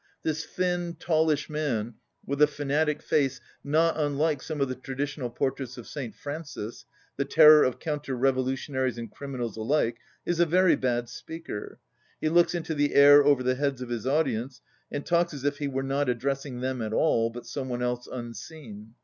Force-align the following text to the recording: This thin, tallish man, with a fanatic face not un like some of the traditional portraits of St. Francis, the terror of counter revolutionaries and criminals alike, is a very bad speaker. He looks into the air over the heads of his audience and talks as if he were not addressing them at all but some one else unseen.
This 0.23 0.43
thin, 0.45 0.95
tallish 0.95 1.47
man, 1.47 1.93
with 2.25 2.41
a 2.41 2.47
fanatic 2.47 3.03
face 3.03 3.39
not 3.63 3.97
un 3.97 4.17
like 4.17 4.41
some 4.41 4.59
of 4.59 4.67
the 4.67 4.73
traditional 4.73 5.29
portraits 5.29 5.77
of 5.77 5.85
St. 5.85 6.15
Francis, 6.15 6.87
the 7.17 7.23
terror 7.23 7.63
of 7.63 7.77
counter 7.77 8.15
revolutionaries 8.15 8.97
and 8.97 9.11
criminals 9.11 9.57
alike, 9.57 9.97
is 10.25 10.39
a 10.39 10.47
very 10.47 10.75
bad 10.75 11.07
speaker. 11.07 11.77
He 12.19 12.29
looks 12.29 12.55
into 12.55 12.73
the 12.73 12.95
air 12.95 13.23
over 13.23 13.43
the 13.43 13.53
heads 13.53 13.79
of 13.79 13.89
his 13.89 14.07
audience 14.07 14.59
and 14.91 15.05
talks 15.05 15.35
as 15.35 15.43
if 15.43 15.59
he 15.59 15.67
were 15.67 15.83
not 15.83 16.09
addressing 16.09 16.61
them 16.61 16.81
at 16.81 16.93
all 16.93 17.29
but 17.29 17.45
some 17.45 17.69
one 17.69 17.83
else 17.83 18.07
unseen. 18.11 18.95